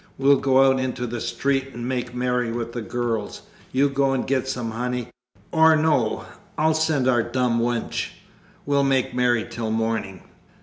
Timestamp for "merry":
2.15-2.51, 9.13-9.45